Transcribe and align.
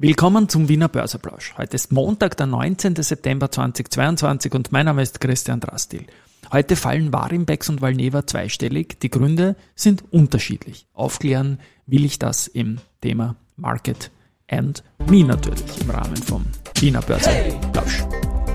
Willkommen 0.00 0.48
zum 0.48 0.68
Wiener 0.68 0.86
Börseplausch. 0.86 1.54
Heute 1.58 1.74
ist 1.74 1.90
Montag, 1.90 2.36
der 2.36 2.46
19. 2.46 2.94
September 3.02 3.50
2022 3.50 4.54
und 4.54 4.70
mein 4.70 4.86
Name 4.86 5.02
ist 5.02 5.20
Christian 5.20 5.58
Drastil. 5.58 6.06
Heute 6.52 6.76
fallen 6.76 7.12
Warimbex 7.12 7.68
und 7.68 7.80
Valneva 7.80 8.24
zweistellig. 8.24 9.00
Die 9.00 9.10
Gründe 9.10 9.56
sind 9.74 10.04
unterschiedlich. 10.12 10.86
Aufklären 10.94 11.58
will 11.86 12.04
ich 12.04 12.20
das 12.20 12.46
im 12.46 12.78
Thema 13.00 13.34
Market 13.56 14.12
and 14.48 14.84
Me 15.08 15.24
natürlich 15.24 15.80
im 15.80 15.90
Rahmen 15.90 16.16
vom 16.16 16.44
Wiener 16.76 17.02
Börseplausch. 17.02 18.04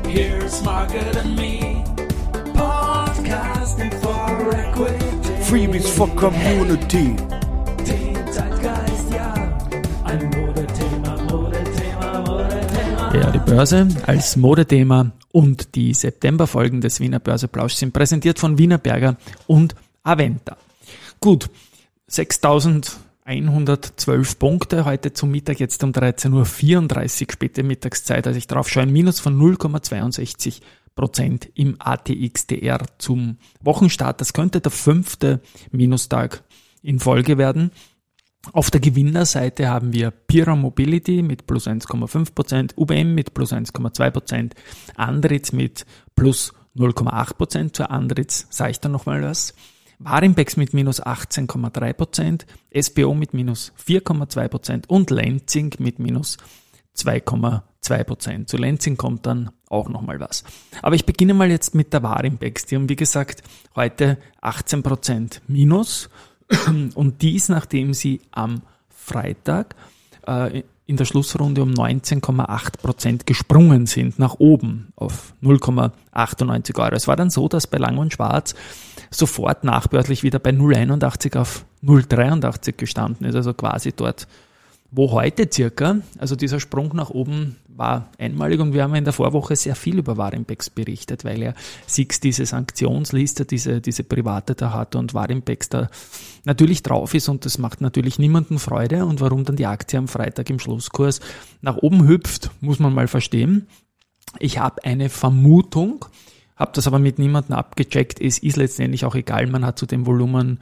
Hey, 0.05 0.13
here's 0.13 0.63
Market 0.63 1.17
and 1.17 1.35
Me, 1.35 1.83
podcasting 2.53 3.91
for 4.01 4.49
equity. 4.53 5.43
Freebies 5.43 5.89
for 5.89 6.07
Community. 6.15 7.17
Ja, 7.19 7.42
die 13.33 13.39
Börse 13.39 13.87
als 14.05 14.35
Modethema 14.35 15.11
und 15.31 15.73
die 15.73 15.95
Septemberfolgen 15.95 16.81
des 16.81 16.99
Wiener 16.99 17.17
Börseplausch 17.19 17.73
sind 17.73 17.91
präsentiert 17.91 18.37
von 18.37 18.59
Wiener 18.59 18.77
Berger 18.77 19.17
und 19.47 19.73
Aventa. 20.03 20.55
Gut, 21.19 21.49
6112 22.07 24.37
Punkte 24.37 24.85
heute 24.85 25.13
zum 25.13 25.31
Mittag, 25.31 25.59
jetzt 25.59 25.83
um 25.83 25.91
13.34 25.91 27.23
Uhr 27.23 27.31
späte 27.31 27.63
Mittagszeit, 27.63 28.27
als 28.27 28.37
ich 28.37 28.45
drauf 28.45 28.69
schaue, 28.69 28.83
ein 28.83 28.93
Minus 28.93 29.19
von 29.19 29.35
0,62 29.39 30.61
Prozent 30.95 31.49
im 31.55 31.77
ATXDR 31.79 32.85
zum 32.99 33.37
Wochenstart. 33.61 34.21
Das 34.21 34.33
könnte 34.33 34.61
der 34.61 34.71
fünfte 34.71 35.41
Minustag 35.71 36.43
in 36.83 36.99
Folge 36.99 37.39
werden. 37.39 37.71
Auf 38.51 38.69
der 38.69 38.81
Gewinnerseite 38.81 39.69
haben 39.69 39.93
wir 39.93 40.11
Pira 40.11 40.55
Mobility 40.55 41.21
mit 41.21 41.47
plus 41.47 41.67
1,5%, 41.67 42.73
UBM 42.75 43.15
mit 43.15 43.33
plus 43.33 43.53
1,2%, 43.53 44.51
Andritz 44.95 45.53
mit 45.53 45.85
plus 46.15 46.53
0,8%. 46.75 47.73
Zur 47.73 47.89
Andritz 47.89 48.47
sage 48.49 48.71
ich 48.71 48.79
dann 48.79 48.91
nochmal 48.91 49.23
was. 49.23 49.53
Warimpex 49.99 50.57
mit 50.57 50.73
minus 50.73 51.01
18,3%, 51.01 52.41
SBO 52.81 53.13
mit 53.13 53.33
minus 53.33 53.71
4,2% 53.85 54.87
und 54.87 55.09
Lenzing 55.09 55.73
mit 55.79 55.99
minus 55.99 56.37
2,2%. 56.97 58.47
Zu 58.47 58.57
Lenzing 58.57 58.97
kommt 58.97 59.25
dann 59.25 59.51
auch 59.69 59.87
nochmal 59.87 60.19
was. 60.19 60.43
Aber 60.81 60.95
ich 60.95 61.05
beginne 61.05 61.33
mal 61.33 61.49
jetzt 61.49 61.73
mit 61.73 61.93
der 61.93 62.03
Warimpex. 62.03 62.65
Die 62.65 62.75
haben 62.75 62.89
wie 62.89 62.97
gesagt 62.97 63.43
heute 63.75 64.17
18% 64.41 65.39
minus 65.47 66.09
und 66.95 67.21
dies, 67.21 67.49
nachdem 67.49 67.93
sie 67.93 68.21
am 68.31 68.61
Freitag 68.89 69.75
äh, 70.27 70.63
in 70.85 70.97
der 70.97 71.05
Schlussrunde 71.05 71.61
um 71.61 71.71
19,8 71.71 72.77
Prozent 72.81 73.25
gesprungen 73.25 73.85
sind 73.85 74.19
nach 74.19 74.35
oben 74.39 74.91
auf 74.95 75.33
0,98 75.41 76.77
Euro. 76.77 76.95
Es 76.95 77.07
war 77.07 77.15
dann 77.15 77.29
so, 77.29 77.47
dass 77.47 77.67
bei 77.67 77.77
Lang 77.77 77.97
und 77.97 78.13
Schwarz 78.13 78.53
sofort 79.09 79.63
nachbördlich 79.63 80.23
wieder 80.23 80.39
bei 80.39 80.49
0,81 80.49 81.37
auf 81.37 81.65
0,83 81.83 82.73
gestanden 82.73 83.25
ist, 83.25 83.35
also 83.35 83.53
quasi 83.53 83.93
dort, 83.93 84.27
wo 84.95 85.11
heute 85.11 85.49
circa, 85.51 85.97
also 86.19 86.35
dieser 86.35 86.59
Sprung 86.59 86.95
nach 86.95 87.09
oben 87.09 87.55
war 87.67 88.11
einmalig 88.19 88.59
und 88.59 88.73
wir 88.73 88.83
haben 88.83 88.93
in 88.93 89.03
der 89.03 89.13
Vorwoche 89.13 89.55
sehr 89.55 89.75
viel 89.75 89.97
über 89.97 90.17
Warimpex 90.17 90.69
berichtet, 90.69 91.25
weil 91.25 91.41
er 91.41 91.55
Six 91.87 92.19
diese 92.19 92.45
Sanktionsliste, 92.45 93.45
diese, 93.45 93.81
diese 93.81 94.03
private 94.03 94.53
da 94.53 94.71
hat 94.71 94.95
und 94.95 95.15
Warimpex 95.15 95.69
da 95.69 95.89
natürlich 96.45 96.83
drauf 96.83 97.15
ist 97.15 97.27
und 97.27 97.43
das 97.45 97.57
macht 97.57 97.81
natürlich 97.81 98.19
niemanden 98.19 98.59
Freude 98.59 99.05
und 99.05 99.19
warum 99.19 99.45
dann 99.45 99.55
die 99.55 99.65
Aktie 99.65 99.97
am 99.97 100.07
Freitag 100.07 100.51
im 100.51 100.59
Schlusskurs 100.59 101.21
nach 101.61 101.77
oben 101.77 102.07
hüpft, 102.07 102.51
muss 102.61 102.77
man 102.77 102.93
mal 102.93 103.07
verstehen. 103.07 103.67
Ich 104.37 104.59
habe 104.59 104.83
eine 104.83 105.09
Vermutung, 105.09 106.05
habe 106.55 106.71
das 106.75 106.85
aber 106.85 106.99
mit 106.99 107.17
niemandem 107.17 107.55
abgecheckt, 107.55 108.21
es 108.21 108.37
ist 108.37 108.57
letztendlich 108.57 109.05
auch 109.05 109.15
egal, 109.15 109.47
man 109.47 109.65
hat 109.65 109.79
zu 109.79 109.87
dem 109.87 110.05
Volumen 110.05 110.59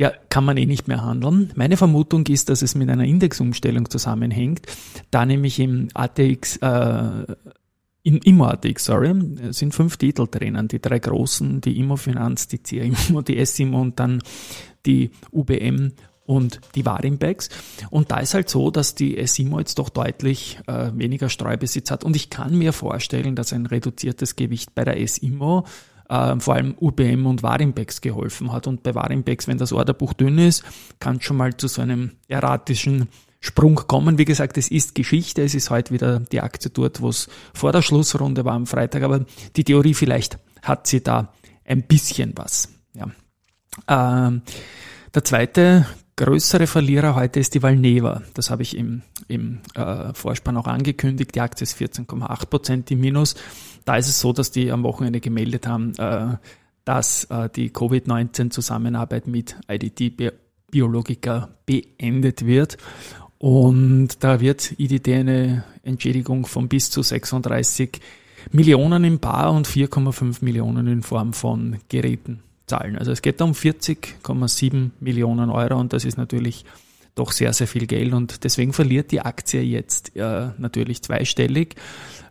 ja, 0.00 0.14
kann 0.30 0.46
man 0.46 0.56
eh 0.56 0.64
nicht 0.64 0.88
mehr 0.88 1.04
handeln. 1.04 1.52
Meine 1.56 1.76
Vermutung 1.76 2.26
ist, 2.28 2.48
dass 2.48 2.62
es 2.62 2.74
mit 2.74 2.88
einer 2.88 3.04
Indexumstellung 3.04 3.90
zusammenhängt, 3.90 4.62
da 5.10 5.26
nämlich 5.26 5.60
im 5.60 5.88
ATX, 5.92 6.56
äh, 6.56 7.36
in 8.02 8.16
Immo 8.16 8.46
ATX, 8.46 8.86
sorry, 8.86 9.14
sind 9.50 9.74
fünf 9.74 9.98
Titel 9.98 10.26
drinnen, 10.26 10.68
die 10.68 10.80
drei 10.80 11.00
großen, 11.00 11.60
die 11.60 11.78
Immo 11.78 11.96
Finanz, 11.96 12.48
die 12.48 12.62
CIMO, 12.66 13.20
die 13.20 13.44
SIMO 13.44 13.78
und 13.78 14.00
dann 14.00 14.22
die 14.86 15.10
UBM 15.32 15.92
und 16.24 16.62
die 16.76 16.86
Warimbex. 16.86 17.50
Und 17.90 18.10
da 18.10 18.20
ist 18.20 18.32
halt 18.32 18.48
so, 18.48 18.70
dass 18.70 18.94
die 18.94 19.22
SIMO 19.26 19.58
jetzt 19.58 19.78
doch 19.78 19.90
deutlich 19.90 20.60
äh, 20.66 20.92
weniger 20.94 21.28
Streubesitz 21.28 21.90
hat. 21.90 22.04
Und 22.04 22.16
ich 22.16 22.30
kann 22.30 22.56
mir 22.56 22.72
vorstellen, 22.72 23.36
dass 23.36 23.52
ein 23.52 23.66
reduziertes 23.66 24.34
Gewicht 24.34 24.74
bei 24.74 24.84
der 24.84 25.06
SIMO 25.06 25.66
äh, 26.10 26.38
vor 26.40 26.54
allem 26.54 26.74
UBM 26.78 27.26
und 27.26 27.42
Warimbex 27.42 28.00
geholfen 28.00 28.52
hat. 28.52 28.66
Und 28.66 28.82
bei 28.82 28.94
Warimbex, 28.94 29.48
wenn 29.48 29.58
das 29.58 29.72
Orderbuch 29.72 30.12
dünn 30.12 30.38
ist, 30.38 30.64
kann 30.98 31.16
es 31.16 31.24
schon 31.24 31.36
mal 31.36 31.56
zu 31.56 31.68
so 31.68 31.80
einem 31.80 32.12
erratischen 32.28 33.08
Sprung 33.38 33.76
kommen. 33.76 34.18
Wie 34.18 34.26
gesagt, 34.26 34.58
es 34.58 34.70
ist 34.70 34.94
Geschichte. 34.94 35.42
Es 35.42 35.54
ist 35.54 35.70
heute 35.70 35.94
wieder 35.94 36.20
die 36.20 36.40
Aktie 36.40 36.70
dort, 36.70 37.00
wo 37.00 37.08
es 37.08 37.28
vor 37.54 37.72
der 37.72 37.80
Schlussrunde 37.80 38.44
war 38.44 38.54
am 38.54 38.66
Freitag. 38.66 39.02
Aber 39.04 39.24
die 39.56 39.64
Theorie 39.64 39.94
vielleicht 39.94 40.38
hat 40.62 40.86
sie 40.86 41.02
da 41.02 41.32
ein 41.64 41.86
bisschen 41.86 42.32
was. 42.36 42.68
Ja. 42.92 43.06
Ähm, 43.88 44.42
der 45.14 45.24
zweite 45.24 45.86
größere 46.20 46.66
Verlierer 46.66 47.14
heute 47.14 47.40
ist 47.40 47.54
die 47.54 47.62
Valneva. 47.62 48.20
Das 48.34 48.50
habe 48.50 48.60
ich 48.62 48.76
im, 48.76 49.00
im 49.26 49.60
äh, 49.74 50.12
Vorspann 50.12 50.58
auch 50.58 50.66
angekündigt. 50.66 51.34
Die 51.34 51.40
Aktie 51.40 51.64
ist 51.64 51.80
14,8 51.80 52.46
Prozent 52.46 52.90
im 52.90 53.00
Minus. 53.00 53.36
Da 53.86 53.96
ist 53.96 54.08
es 54.08 54.20
so, 54.20 54.34
dass 54.34 54.50
die 54.50 54.70
am 54.70 54.82
Wochenende 54.82 55.20
gemeldet 55.20 55.66
haben, 55.66 55.94
äh, 55.96 56.36
dass 56.84 57.24
äh, 57.24 57.48
die 57.48 57.70
Covid-19-Zusammenarbeit 57.70 59.28
mit 59.28 59.56
IDT 59.66 60.32
Biologica 60.70 61.48
beendet 61.64 62.44
wird. 62.44 62.76
Und 63.38 64.22
da 64.22 64.40
wird 64.40 64.78
IDT 64.78 65.08
eine 65.08 65.64
Entschädigung 65.82 66.44
von 66.44 66.68
bis 66.68 66.90
zu 66.90 67.00
36 67.00 67.98
Millionen 68.52 69.04
im 69.04 69.20
Bar 69.20 69.52
und 69.52 69.66
4,5 69.66 70.44
Millionen 70.44 70.86
in 70.86 71.02
Form 71.02 71.32
von 71.32 71.78
Geräten 71.88 72.42
zahlen. 72.70 72.96
Also 72.96 73.12
es 73.12 73.22
geht 73.22 73.42
um 73.42 73.52
40,7 73.52 74.90
Millionen 75.00 75.50
Euro 75.50 75.78
und 75.78 75.92
das 75.92 76.04
ist 76.04 76.16
natürlich 76.16 76.64
doch 77.14 77.32
sehr, 77.32 77.52
sehr 77.52 77.66
viel 77.66 77.86
Geld 77.86 78.14
und 78.14 78.44
deswegen 78.44 78.72
verliert 78.72 79.10
die 79.10 79.20
Aktie 79.20 79.60
jetzt 79.62 80.16
äh, 80.16 80.50
natürlich 80.58 81.02
zweistellig. 81.02 81.74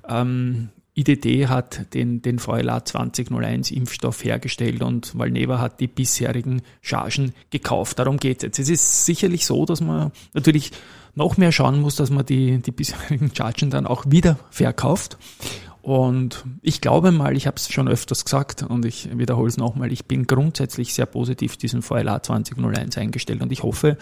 Ähm, 0.07 0.69
IDD 0.95 1.47
hat 1.47 1.93
den, 1.93 2.21
den 2.21 2.39
VLA 2.39 2.83
2001 2.83 3.71
Impfstoff 3.71 4.23
hergestellt 4.23 4.81
und 4.81 5.17
Valneva 5.17 5.59
hat 5.59 5.79
die 5.79 5.87
bisherigen 5.87 6.61
Chargen 6.81 7.33
gekauft. 7.51 7.99
Darum 7.99 8.17
geht 8.17 8.37
es 8.37 8.43
jetzt. 8.43 8.59
Es 8.59 8.69
ist 8.69 9.05
sicherlich 9.05 9.45
so, 9.45 9.65
dass 9.65 9.81
man 9.81 10.11
natürlich 10.33 10.71
noch 11.15 11.37
mehr 11.37 11.51
schauen 11.51 11.79
muss, 11.79 11.95
dass 11.95 12.09
man 12.09 12.25
die, 12.25 12.59
die 12.59 12.71
bisherigen 12.71 13.31
Chargen 13.35 13.69
dann 13.69 13.85
auch 13.85 14.05
wieder 14.07 14.39
verkauft. 14.49 15.17
Und 15.89 16.45
ich 16.61 16.81
glaube 16.81 17.11
mal, 17.11 17.35
ich 17.35 17.47
habe 17.47 17.57
es 17.57 17.73
schon 17.73 17.87
öfters 17.87 18.23
gesagt 18.23 18.61
und 18.61 18.85
ich 18.85 19.09
wiederhole 19.17 19.47
es 19.47 19.57
nochmal, 19.57 19.91
ich 19.91 20.05
bin 20.05 20.27
grundsätzlich 20.27 20.93
sehr 20.93 21.07
positiv 21.07 21.57
diesen 21.57 21.81
VLA 21.81 22.21
2001 22.21 22.95
eingestellt 22.95 23.41
und 23.41 23.51
ich 23.51 23.63
hoffe, 23.63 23.97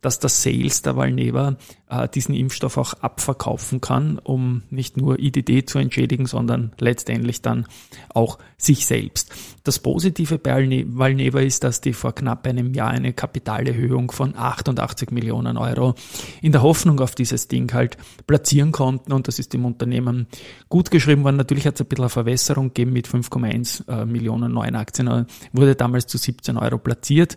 dass 0.00 0.18
der 0.18 0.30
Sales 0.30 0.82
der 0.82 0.96
Valneva 0.96 1.56
äh, 1.88 2.08
diesen 2.08 2.34
Impfstoff 2.34 2.76
auch 2.76 2.94
abverkaufen 2.94 3.80
kann, 3.80 4.18
um 4.18 4.62
nicht 4.70 4.96
nur 4.96 5.18
IDD 5.18 5.68
zu 5.68 5.78
entschädigen, 5.78 6.26
sondern 6.26 6.72
letztendlich 6.78 7.42
dann 7.42 7.66
auch 8.10 8.38
sich 8.56 8.86
selbst. 8.86 9.32
Das 9.64 9.78
Positive 9.78 10.38
bei 10.38 10.84
Valneva 10.88 11.40
ist, 11.40 11.64
dass 11.64 11.80
die 11.80 11.92
vor 11.92 12.14
knapp 12.14 12.46
einem 12.46 12.74
Jahr 12.74 12.90
eine 12.90 13.12
Kapitalerhöhung 13.12 14.10
von 14.10 14.34
88 14.36 15.10
Millionen 15.10 15.56
Euro 15.56 15.94
in 16.42 16.52
der 16.52 16.62
Hoffnung 16.62 17.00
auf 17.00 17.14
dieses 17.14 17.48
Ding 17.48 17.72
halt 17.72 17.96
platzieren 18.26 18.72
konnten 18.72 19.12
und 19.12 19.28
das 19.28 19.38
ist 19.38 19.52
dem 19.52 19.64
Unternehmen 19.64 20.26
gut 20.68 20.90
geschrieben 20.90 21.24
worden. 21.24 21.36
Natürlich 21.36 21.66
hat 21.66 21.74
es 21.74 21.80
ein 21.80 21.86
bisschen 21.86 22.04
eine 22.04 22.10
Verwässerung 22.10 22.68
gegeben 22.68 22.92
mit 22.92 23.08
5,1 23.08 23.88
äh, 23.88 24.04
Millionen 24.06 24.52
neuen 24.52 24.76
Aktien, 24.76 25.26
wurde 25.52 25.74
damals 25.74 26.06
zu 26.06 26.18
17 26.18 26.56
Euro 26.56 26.78
platziert 26.78 27.36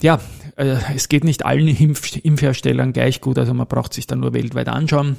ja, 0.00 0.20
äh, 0.56 0.76
es 0.94 1.08
geht 1.08 1.24
nicht 1.24 1.44
allen 1.44 1.68
Impf 1.68 2.16
Impfherstellern 2.16 2.92
gleich 2.92 3.20
gut, 3.20 3.38
also 3.38 3.54
man 3.54 3.66
braucht 3.66 3.94
sich 3.94 4.06
dann 4.06 4.20
nur 4.20 4.32
weltweit 4.32 4.68
anschauen. 4.68 5.16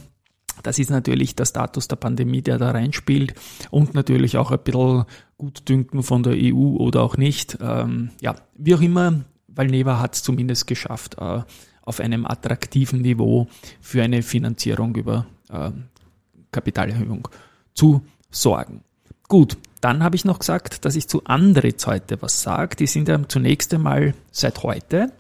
Das 0.63 0.79
ist 0.79 0.89
natürlich 0.89 1.35
der 1.35 1.45
Status 1.45 1.87
der 1.87 1.97
Pandemie, 1.97 2.41
der 2.41 2.57
da 2.57 2.71
reinspielt 2.71 3.33
und 3.71 3.93
natürlich 3.93 4.37
auch 4.37 4.51
ein 4.51 4.59
bisschen 4.63 5.05
Gutdünken 5.37 6.01
von 6.01 6.23
der 6.23 6.33
EU 6.35 6.77
oder 6.77 7.03
auch 7.03 7.17
nicht. 7.17 7.57
Ähm, 7.61 8.11
ja, 8.21 8.35
wie 8.55 8.75
auch 8.75 8.81
immer, 8.81 9.25
Valneva 9.47 9.99
hat 9.99 10.15
es 10.15 10.23
zumindest 10.23 10.67
geschafft, 10.67 11.17
äh, 11.19 11.41
auf 11.81 11.99
einem 11.99 12.25
attraktiven 12.25 13.01
Niveau 13.01 13.47
für 13.81 14.01
eine 14.01 14.23
Finanzierung 14.23 14.95
über 14.95 15.27
äh, 15.49 15.71
Kapitalerhöhung 16.51 17.27
zu 17.73 18.01
sorgen. 18.31 18.81
Gut, 19.27 19.57
dann 19.85 20.03
habe 20.03 20.15
ich 20.15 20.25
noch 20.25 20.39
gesagt, 20.39 20.83
dass 20.83 20.95
ich 20.95 21.07
zu 21.07 21.25
Andritz 21.25 21.85
heute 21.85 22.19
was 22.19 22.41
sage. 22.41 22.75
Die 22.75 22.87
sind 22.87 23.07
ja 23.07 23.19
zunächst 23.27 23.71
einmal 23.71 24.15
seit 24.31 24.63
heute 24.63 25.11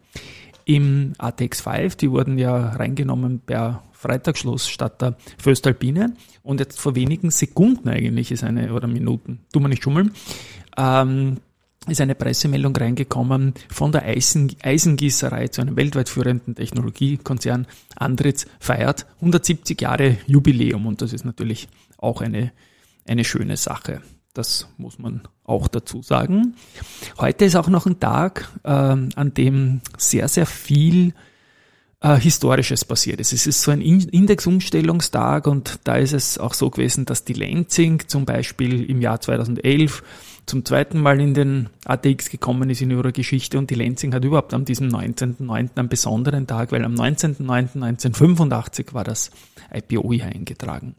im 0.65 1.13
ATX 1.19 1.61
5. 1.61 1.95
Die 1.97 2.09
wurden 2.09 2.39
ja 2.39 2.69
reingenommen 2.69 3.41
per 3.45 3.83
Freitagsschluss 3.91 4.67
statt 4.67 5.03
der 5.03 5.17
Föstalpine. 5.37 6.15
Und 6.41 6.61
jetzt 6.61 6.79
vor 6.79 6.95
wenigen 6.95 7.29
Sekunden 7.29 7.89
eigentlich 7.89 8.31
ist 8.31 8.43
eine, 8.43 8.73
oder 8.73 8.87
Minuten, 8.87 9.41
tu 9.53 9.59
mal 9.59 9.67
nicht 9.67 9.83
schummeln, 9.83 10.13
ähm, 10.77 11.37
ist 11.87 12.01
eine 12.01 12.15
Pressemeldung 12.15 12.75
reingekommen 12.75 13.53
von 13.69 13.91
der 13.91 14.05
Eisen, 14.05 14.51
Eisengießerei 14.63 15.49
zu 15.49 15.61
einem 15.61 15.77
weltweit 15.77 16.09
führenden 16.09 16.55
Technologiekonzern. 16.55 17.67
Andritz 17.95 18.47
feiert 18.59 19.05
170 19.17 19.79
Jahre 19.79 20.17
Jubiläum 20.25 20.87
und 20.87 21.03
das 21.03 21.13
ist 21.13 21.23
natürlich 21.23 21.67
auch 21.97 22.21
eine, 22.21 22.51
eine 23.05 23.23
schöne 23.23 23.57
Sache. 23.57 24.01
Das 24.35 24.67
muss 24.77 24.99
man 24.99 25.21
auch 25.45 25.69
dazu 25.69 26.03
sagen. 26.03 26.55
Heute 27.17 27.45
ist 27.45 27.55
auch 27.55 27.69
noch 27.69 27.85
ein 27.85 28.01
Tag, 28.01 28.51
äh, 28.63 28.69
an 28.69 29.31
dem 29.33 29.79
sehr, 29.97 30.27
sehr 30.27 30.45
viel 30.45 31.13
äh, 32.01 32.17
Historisches 32.17 32.83
passiert 32.83 33.21
ist. 33.21 33.31
Es 33.31 33.47
ist 33.47 33.61
so 33.61 33.71
ein 33.71 33.79
Indexumstellungstag 33.79 35.47
und 35.47 35.79
da 35.85 35.95
ist 35.95 36.11
es 36.11 36.37
auch 36.37 36.53
so 36.53 36.69
gewesen, 36.69 37.05
dass 37.05 37.23
die 37.23 37.31
Lenzing 37.31 38.03
zum 38.07 38.25
Beispiel 38.25 38.83
im 38.83 39.01
Jahr 39.01 39.21
2011 39.21 40.03
zum 40.45 40.65
zweiten 40.65 40.99
Mal 40.99 41.21
in 41.21 41.33
den 41.33 41.69
ATX 41.85 42.29
gekommen 42.29 42.69
ist 42.69 42.81
in 42.81 42.91
ihrer 42.91 43.13
Geschichte 43.13 43.57
und 43.57 43.69
die 43.69 43.75
Lenzing 43.75 44.13
hat 44.13 44.25
überhaupt 44.25 44.53
an 44.53 44.65
diesem 44.65 44.89
19.09. 44.89 45.77
einen 45.77 45.89
besonderen 45.89 46.45
Tag, 46.45 46.73
weil 46.73 46.83
am 46.83 46.93
19.09.1985 46.93 48.93
war 48.93 49.05
das 49.05 49.31
IPO 49.73 50.11
hier 50.11 50.25
eingetragen. 50.25 50.95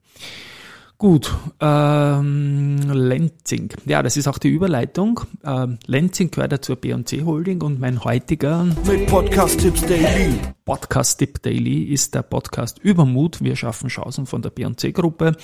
Gut, 0.98 1.30
ähm, 1.60 2.78
Lenzing. 2.90 3.68
Ja, 3.84 4.02
das 4.02 4.16
ist 4.16 4.28
auch 4.28 4.38
die 4.38 4.48
Überleitung. 4.48 5.20
Ähm, 5.44 5.78
Lenzing 5.84 6.30
gehört 6.30 6.52
ja 6.52 6.62
zur 6.62 6.76
B&C 6.76 7.22
Holding 7.22 7.60
und 7.60 7.78
mein 7.78 8.02
heutiger 8.02 8.64
mit 8.64 9.06
Podcast 9.06 9.60
Tipps 9.60 9.82
Daily. 9.82 10.38
Podcast 10.64 11.18
Tipp 11.18 11.42
Daily 11.42 11.82
ist 11.82 12.14
der 12.14 12.22
Podcast 12.22 12.78
Übermut. 12.78 13.42
Wir 13.42 13.56
schaffen 13.56 13.90
Chancen 13.90 14.24
von 14.24 14.40
der 14.40 14.48
B&C 14.48 14.92
Gruppe. 14.92 15.36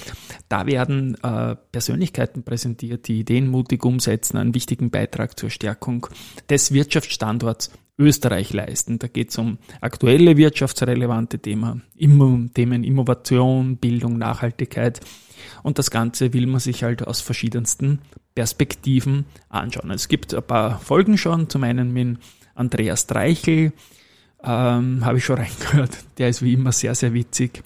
Da 0.48 0.66
werden 0.66 1.22
äh, 1.22 1.54
Persönlichkeiten 1.70 2.44
präsentiert, 2.44 3.06
die 3.06 3.20
Ideen 3.20 3.48
mutig 3.48 3.84
umsetzen, 3.84 4.38
einen 4.38 4.54
wichtigen 4.54 4.90
Beitrag 4.90 5.38
zur 5.38 5.50
Stärkung 5.50 6.06
des 6.48 6.72
Wirtschaftsstandorts 6.72 7.70
Österreich 7.98 8.52
leisten. 8.52 8.98
Da 8.98 9.06
geht 9.06 9.30
es 9.30 9.38
um 9.38 9.58
aktuelle 9.80 10.36
wirtschaftsrelevante 10.36 11.38
Themen, 11.38 11.82
Themen 12.54 12.84
Innovation, 12.84 13.76
Bildung, 13.76 14.18
Nachhaltigkeit. 14.18 15.00
Und 15.62 15.78
das 15.78 15.90
Ganze 15.90 16.32
will 16.32 16.46
man 16.46 16.60
sich 16.60 16.82
halt 16.82 17.06
aus 17.06 17.20
verschiedensten 17.20 18.00
Perspektiven 18.34 19.26
anschauen. 19.48 19.90
Es 19.90 20.08
gibt 20.08 20.34
ein 20.34 20.42
paar 20.42 20.78
Folgen 20.80 21.18
schon, 21.18 21.48
zum 21.48 21.64
einen 21.64 21.92
mit 21.92 22.18
Andreas 22.54 23.06
Dreichel, 23.06 23.72
ähm, 24.42 25.04
habe 25.04 25.18
ich 25.18 25.24
schon 25.24 25.36
reingehört. 25.38 25.96
Der 26.18 26.28
ist 26.28 26.42
wie 26.42 26.54
immer 26.54 26.72
sehr, 26.72 26.94
sehr 26.94 27.12
witzig. 27.12 27.62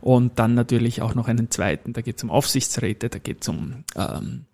Und 0.00 0.38
dann 0.38 0.54
natürlich 0.54 1.02
auch 1.02 1.14
noch 1.14 1.28
einen 1.28 1.50
zweiten, 1.50 1.92
da 1.92 2.00
geht 2.00 2.16
es 2.16 2.22
um 2.22 2.30
Aufsichtsräte, 2.30 3.08
da 3.08 3.18
geht 3.18 3.42
es 3.42 3.48
um 3.48 3.84
ähm, 3.96 4.44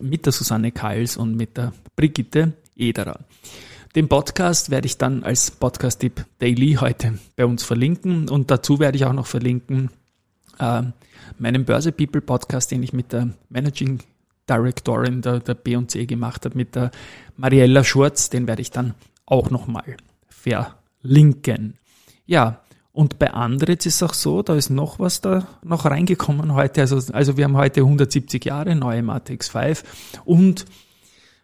mit 0.00 0.26
der 0.26 0.32
Susanne 0.32 0.72
Kals 0.72 1.16
und 1.16 1.36
mit 1.36 1.56
der 1.56 1.72
Brigitte 1.94 2.54
Ederer. 2.76 3.20
Den 3.94 4.08
Podcast 4.08 4.70
werde 4.70 4.86
ich 4.86 4.96
dann 4.96 5.22
als 5.22 5.50
Podcast-Tipp 5.50 6.24
Daily 6.38 6.78
heute 6.80 7.18
bei 7.36 7.44
uns 7.44 7.62
verlinken 7.62 8.30
und 8.30 8.50
dazu 8.50 8.78
werde 8.78 8.96
ich 8.96 9.04
auch 9.04 9.12
noch 9.12 9.26
verlinken 9.26 9.90
äh, 10.58 10.82
meinen 11.38 11.66
Börse 11.66 11.92
People 11.92 12.22
Podcast, 12.22 12.70
den 12.70 12.82
ich 12.82 12.94
mit 12.94 13.12
der 13.12 13.28
Managing 13.50 14.02
Directorin 14.48 15.20
der, 15.20 15.40
der 15.40 15.54
B&C 15.54 16.06
gemacht 16.06 16.46
habe, 16.46 16.56
mit 16.56 16.74
der 16.74 16.90
Mariella 17.36 17.84
Schurz, 17.84 18.30
den 18.30 18.46
werde 18.48 18.62
ich 18.62 18.70
dann 18.70 18.94
auch 19.26 19.50
nochmal 19.50 19.96
verlinken. 20.26 21.78
Ja, 22.24 22.62
und 22.92 23.18
bei 23.18 23.30
Andritz 23.34 23.84
ist 23.84 23.96
es 23.96 24.02
auch 24.02 24.14
so, 24.14 24.42
da 24.42 24.54
ist 24.54 24.70
noch 24.70 25.00
was 25.00 25.20
da 25.20 25.46
noch 25.62 25.84
reingekommen 25.84 26.54
heute. 26.54 26.80
Also, 26.80 27.12
also 27.12 27.36
wir 27.36 27.44
haben 27.44 27.58
heute 27.58 27.80
170 27.80 28.42
Jahre 28.42 28.74
neue 28.74 29.02
Matrix 29.02 29.50
5 29.50 30.22
und 30.24 30.64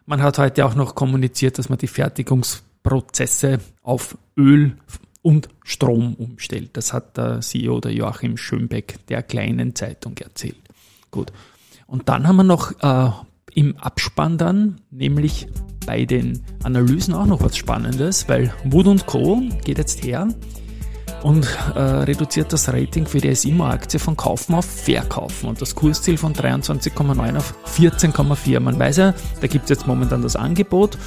man 0.09 0.23
hat 0.23 0.39
heute 0.39 0.65
auch 0.65 0.73
noch 0.73 0.95
kommuniziert, 0.95 1.59
dass 1.59 1.69
man 1.69 1.77
die 1.77 1.85
Fertigungsprozesse 1.85 3.59
auf 3.83 4.17
Öl 4.35 4.75
und 5.21 5.49
Strom 5.63 6.15
umstellt. 6.15 6.71
Das 6.73 6.93
hat 6.93 7.15
der 7.15 7.41
CEO, 7.41 7.79
der 7.79 7.93
Joachim 7.93 8.35
Schönbeck, 8.35 9.05
der 9.05 9.21
kleinen 9.21 9.75
Zeitung 9.75 10.17
erzählt. 10.17 10.57
Gut. 11.11 11.31
Und 11.85 12.09
dann 12.09 12.27
haben 12.27 12.37
wir 12.37 12.43
noch 12.43 12.71
äh, 12.81 13.11
im 13.53 13.77
Abspann 13.77 14.39
dann, 14.39 14.81
nämlich 14.89 15.47
bei 15.85 16.05
den 16.05 16.41
Analysen 16.63 17.13
auch 17.13 17.27
noch 17.27 17.43
was 17.43 17.55
Spannendes, 17.55 18.27
weil 18.27 18.51
Wood 18.63 19.05
Co. 19.05 19.43
geht 19.63 19.77
jetzt 19.77 20.03
her 20.03 20.27
und 21.23 21.47
äh, 21.75 21.79
reduziert 21.79 22.53
das 22.53 22.69
Rating 22.69 23.05
für 23.05 23.19
die 23.19 23.33
SIMO-Aktie 23.33 23.99
von 23.99 24.15
Kaufen 24.15 24.55
auf 24.55 24.65
Verkaufen 24.65 25.49
und 25.49 25.61
das 25.61 25.75
Kursziel 25.75 26.17
von 26.17 26.33
23,9 26.33 27.37
auf 27.37 27.53
14,4. 27.77 28.59
Man 28.59 28.79
weiß 28.79 28.97
ja, 28.97 29.13
da 29.41 29.47
gibt 29.47 29.65
es 29.65 29.69
jetzt 29.69 29.87
momentan 29.87 30.21
das 30.21 30.35
Angebot 30.35 30.97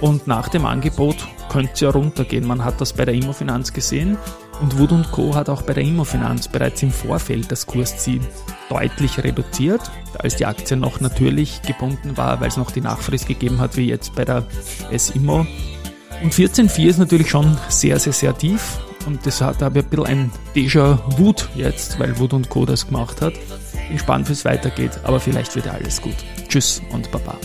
und 0.00 0.26
nach 0.26 0.48
dem 0.48 0.66
Angebot 0.66 1.16
könnte 1.48 1.70
es 1.72 1.80
ja 1.80 1.90
runtergehen. 1.90 2.46
Man 2.46 2.64
hat 2.64 2.80
das 2.80 2.92
bei 2.92 3.04
der 3.04 3.14
Immofinanz 3.14 3.72
gesehen 3.72 4.18
und 4.60 4.78
Wood 4.78 5.10
Co. 5.10 5.34
hat 5.34 5.48
auch 5.48 5.62
bei 5.62 5.74
der 5.74 5.82
Immofinanz 5.82 6.48
bereits 6.48 6.82
im 6.82 6.90
Vorfeld 6.90 7.50
das 7.50 7.66
Kursziel 7.66 8.20
deutlich 8.68 9.22
reduziert, 9.22 9.80
als 10.18 10.36
die 10.36 10.46
Aktie 10.46 10.76
noch 10.76 11.00
natürlich 11.00 11.62
gebunden 11.62 12.16
war, 12.16 12.40
weil 12.40 12.48
es 12.48 12.56
noch 12.56 12.70
die 12.70 12.80
Nachfrist 12.80 13.26
gegeben 13.26 13.58
hat, 13.58 13.76
wie 13.76 13.88
jetzt 13.88 14.14
bei 14.14 14.24
der 14.24 14.44
SIMO. 14.96 15.46
Und 16.22 16.32
14,4 16.32 16.86
ist 16.86 16.98
natürlich 16.98 17.30
schon 17.30 17.56
sehr, 17.68 17.98
sehr, 17.98 18.12
sehr 18.12 18.36
tief. 18.36 18.78
Und 19.06 19.26
das 19.26 19.40
hat 19.40 19.62
aber 19.62 19.80
ein 19.80 19.84
bisschen 19.84 20.06
ein 20.06 20.32
Déjà-vu 20.54 21.34
jetzt, 21.54 21.98
weil 21.98 22.18
Wood 22.18 22.32
und 22.32 22.48
Co. 22.48 22.64
das 22.64 22.86
gemacht 22.86 23.20
hat. 23.20 23.34
Ich 23.34 23.80
bin 23.88 23.92
gespannt, 23.96 24.28
wie 24.28 24.32
es 24.32 24.44
weitergeht, 24.44 24.92
aber 25.04 25.20
vielleicht 25.20 25.54
wird 25.54 25.68
alles 25.68 26.00
gut. 26.00 26.16
Tschüss 26.48 26.80
und 26.90 27.10
Baba. 27.10 27.36